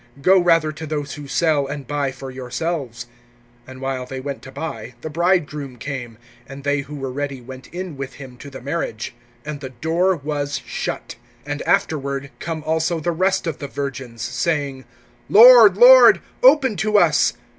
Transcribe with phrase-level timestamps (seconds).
[0.19, 3.05] Go rather to those who sell, and buy for yourselves.
[3.67, 7.67] (10)And while they went to buy, the bridegroom came; and they who were ready went
[7.67, 9.13] in with him to the marriage;
[9.45, 11.17] and the door was shut.
[11.45, 14.85] (11)And afterward come also the rest of the virgins, saying:
[15.29, 17.33] Lord, Lord, open to us.